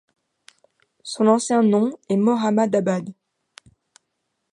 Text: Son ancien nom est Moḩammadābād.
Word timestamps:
Son 1.03 1.27
ancien 1.27 1.61
nom 1.61 1.91
est 2.09 2.17
Moḩammadābād. 2.25 3.05